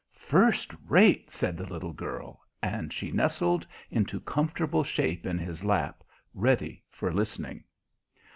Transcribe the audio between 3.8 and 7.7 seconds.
into comfortable shape in his lap, ready for listening.